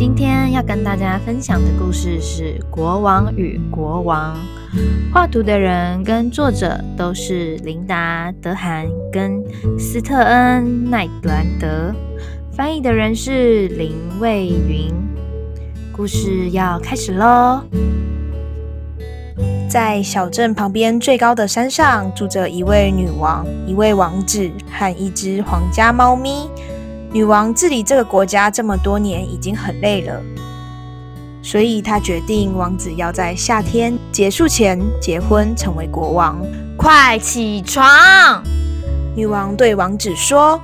[0.00, 4.34] 今天要跟大家分享的故事是《国王与国王》。
[5.12, 9.44] 画图的人跟作者都是琳达·德涵跟
[9.78, 11.94] 斯特恩·奈德兰德，
[12.50, 14.90] 翻译的人是林蔚云。
[15.92, 17.60] 故事要开始喽！
[19.68, 26.48] 在小镇旁边最高的山上，住着一位女王、一位王子和一只皇家猫咪。
[27.12, 30.22] 女王治理这个国家这么多年，已经很累了，
[31.42, 36.40] 所以她决定王子要在夏天结束前结婚，成为国王。
[36.76, 37.84] 快起床！
[39.16, 40.60] 女王对王子说：“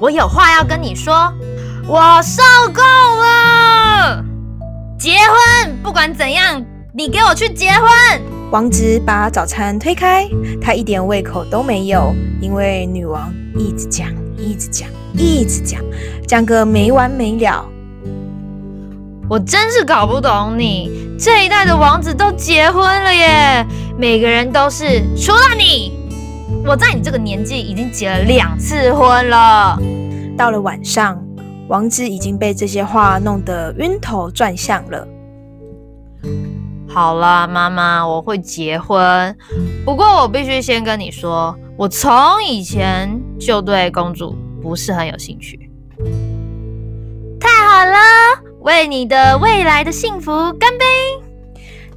[0.00, 1.30] 我有话要跟你说，
[1.86, 4.24] 我受够了！
[4.98, 6.64] 结婚，不管怎样，
[6.94, 7.86] 你给我去结婚！”
[8.50, 10.26] 王子把早餐推开，
[10.60, 14.08] 他一点胃口都没有，因为女王一直讲。
[14.40, 15.80] 一直讲，一直讲，
[16.26, 17.68] 讲个没完没了。
[19.28, 23.64] 我真是搞不懂你，这一代的王子都结婚了耶，
[23.96, 25.92] 每个人都是，除了你。
[26.66, 29.78] 我在你这个年纪已经结了两次婚了。
[30.36, 31.22] 到了晚上，
[31.68, 35.06] 王子已经被这些话弄得晕头转向了。
[36.88, 39.36] 好了，妈妈，我会结婚，
[39.84, 41.56] 不过我必须先跟你说。
[41.76, 42.12] 我从
[42.44, 45.58] 以前就对公主不是很有兴趣。
[47.40, 47.96] 太好了，
[48.60, 50.84] 为你的未来的幸福干杯！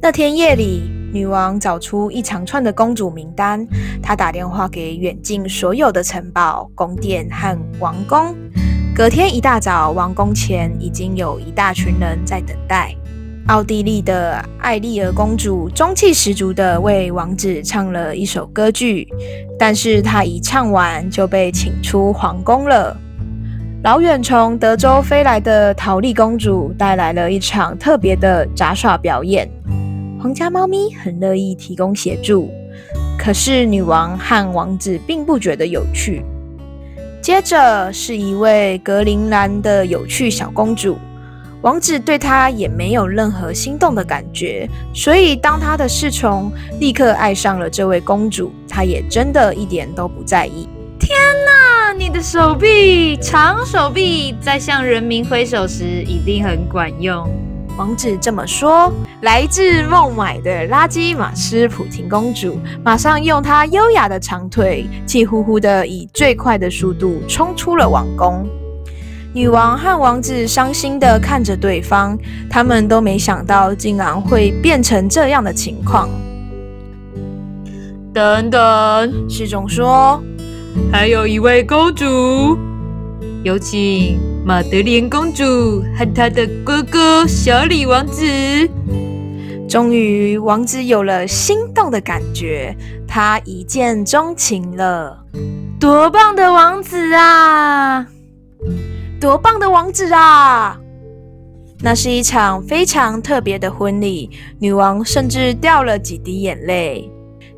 [0.00, 0.82] 那天夜里，
[1.12, 3.66] 女王找出一长串的公主名单，
[4.02, 8.36] 她打电话给远近所有的城堡、宫殿和王宫。
[8.94, 12.94] 隔天一大早，王宫前已经有一大群人在等待。
[13.50, 19.08] 奥地利的艾丽尔公主中气十足地为王子唱了一首歌剧，
[19.58, 22.96] 但是她一唱完就被请出皇宫了。
[23.82, 29.50] 老远从德州飞来的陶丽公主带来了一场特别的杂耍表演，
[30.22, 32.48] 皇家猫咪很乐意提供协助，
[33.18, 36.24] 可是女王和王子并不觉得有趣。
[37.20, 40.96] 接着是一位格陵兰的有趣小公主。
[41.62, 50.68] 王子对她也没有任何心动的感觉，所以当他的侍从立刻爱上了这位公主，他也真的一点都不在意。
[50.98, 57.28] 天哪，你的手臂，长手臂，在向人民挥手时一定很管用。
[57.76, 58.92] 王子这么说。
[59.22, 68.48] 来自孟买的拉基马斯普廷公主马上用她优雅的长腿，气呼呼的以最快的速度冲出了王宫。
[69.32, 72.18] 女王和王子伤心地看着对方，
[72.50, 76.08] 他们都没想到竟然会变成这样的情况。
[78.12, 78.60] 等等，
[79.28, 80.20] 侍从说，
[80.90, 82.58] 还有一位公主，
[83.44, 88.24] 有请玛德莲公主和她的哥哥小李王子。
[89.68, 92.76] 终于，王子有了心动的感觉，
[93.06, 95.24] 他一见钟情了。
[95.78, 98.04] 多棒的王子啊！
[99.20, 100.80] 多棒的王子啊！
[101.82, 107.10] 那是一场非常特别的婚礼，女王甚至掉了几滴眼泪。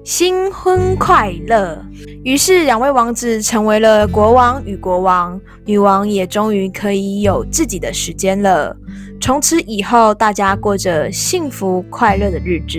[0.03, 1.81] 新婚快乐！
[2.25, 8.77] 于是两位王子成为了国王与国王，女王也终于可以有自己的时间了。
[9.21, 12.79] 从此以后，大家过着幸福快乐的日子。